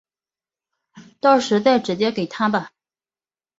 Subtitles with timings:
[1.19, 2.71] 到时再直接给他吧